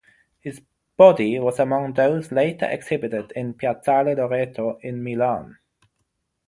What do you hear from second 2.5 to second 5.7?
exhibited in Piazzale Loreto in Milan.